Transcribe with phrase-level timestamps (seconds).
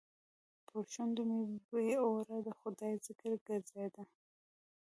[0.67, 1.39] پر شونډو مې
[1.69, 4.03] بې واره د خدای ذکر ګرځېده.